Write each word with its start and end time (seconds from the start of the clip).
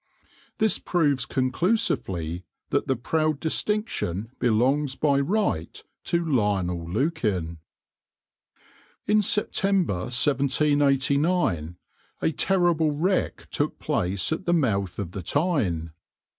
This 0.57 0.79
proves 0.79 1.27
conclusively 1.27 2.43
that 2.71 2.87
the 2.87 2.95
proud 2.95 3.39
distinction 3.39 4.31
belongs 4.39 4.95
by 4.95 5.19
right 5.19 5.83
to 6.05 6.25
Lionel 6.25 6.89
Lukin.\par 6.89 7.57
In 9.05 9.21
September 9.21 10.05
1789 10.05 11.77
a 12.19 12.31
terrible 12.31 12.89
wreck 12.93 13.47
took 13.51 13.77
place 13.77 14.31
at 14.33 14.47
the 14.47 14.53
mouth 14.55 14.97
of 14.97 15.11
the 15.11 15.21
Tyne. 15.21 15.91